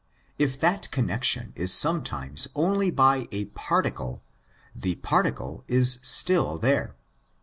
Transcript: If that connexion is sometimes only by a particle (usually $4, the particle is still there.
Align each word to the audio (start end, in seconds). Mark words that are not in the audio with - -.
If 0.39 0.59
that 0.59 0.89
connexion 0.89 1.53
is 1.55 1.71
sometimes 1.71 2.47
only 2.55 2.89
by 2.89 3.27
a 3.31 3.45
particle 3.45 4.23
(usually 4.73 4.93
$4, 4.95 4.95
the 4.95 4.95
particle 4.95 5.63
is 5.67 5.99
still 6.01 6.57
there. 6.57 6.95